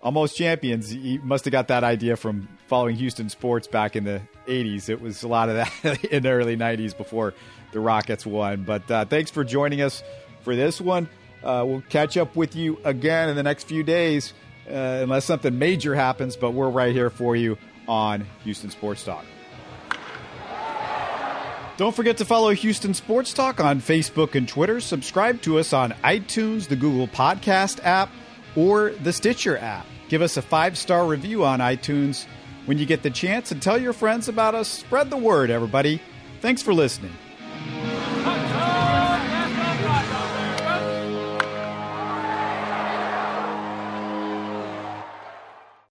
[0.00, 0.90] Almost Champions.
[0.90, 4.88] He must have got that idea from following Houston sports back in the '80s.
[4.88, 7.34] It was a lot of that in the early '90s before
[7.72, 8.62] the Rockets won.
[8.62, 10.04] But uh, thanks for joining us
[10.42, 11.08] for this one.
[11.42, 14.34] Uh, we'll catch up with you again in the next few days
[14.68, 19.24] uh, unless something major happens, but we're right here for you on Houston Sports Talk.
[21.76, 24.80] Don't forget to follow Houston Sports Talk on Facebook and Twitter.
[24.80, 28.10] Subscribe to us on iTunes, the Google Podcast app,
[28.54, 29.86] or the Stitcher app.
[30.10, 32.26] Give us a five star review on iTunes
[32.66, 34.68] when you get the chance and tell your friends about us.
[34.68, 36.02] Spread the word, everybody.
[36.42, 37.12] Thanks for listening.